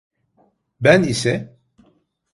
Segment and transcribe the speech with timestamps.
[0.81, 1.57] Ben ise…